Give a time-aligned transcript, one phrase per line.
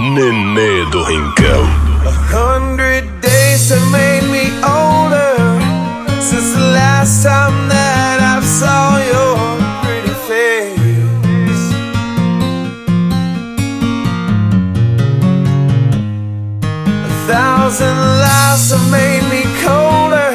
[0.00, 1.64] Nenê do Rincão.
[2.06, 5.34] A hundred days have made me older
[6.20, 9.36] since the last time that I saw your
[9.82, 11.74] pretty face.
[17.04, 20.30] A thousand lives have made me colder,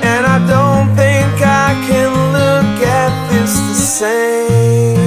[0.00, 4.99] and I don't think I can look at this the same.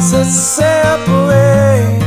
[0.00, 2.00] miles that separate.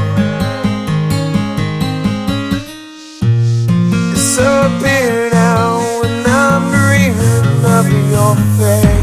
[4.13, 9.02] Disappear now when I'm dreaming of your face.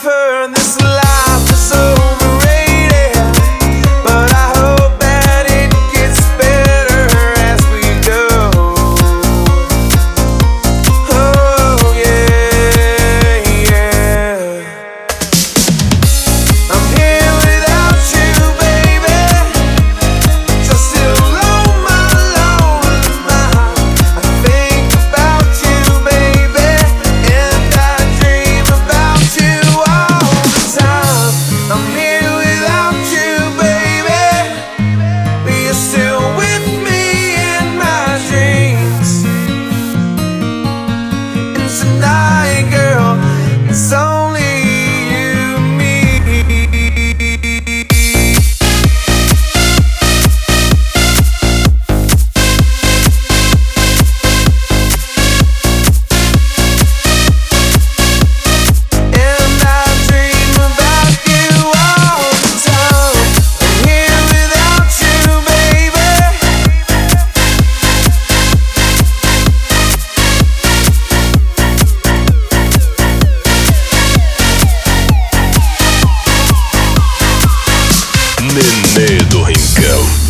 [0.00, 0.29] suffer.
[31.70, 32.09] Amén.
[78.60, 80.29] Nenê do Rincão.